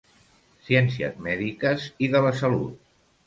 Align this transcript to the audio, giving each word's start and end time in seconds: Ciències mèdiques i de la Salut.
Ciències 0.69 1.19
mèdiques 1.27 1.85
i 2.07 2.11
de 2.17 2.25
la 2.29 2.35
Salut. 2.41 2.91